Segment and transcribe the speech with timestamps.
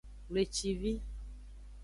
[0.31, 0.93] Wlecivi.